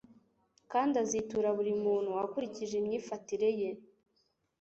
kandi 0.71 0.93
azitura 1.03 1.49
buri 1.57 1.73
muntu 1.83 2.11
akurikije 2.25 2.73
imyifatire 2.81 3.49
ye 3.59 3.69